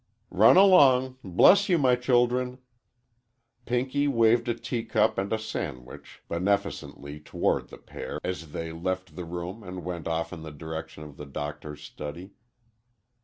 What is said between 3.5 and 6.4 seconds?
Pinky waved a teacup and a sandwich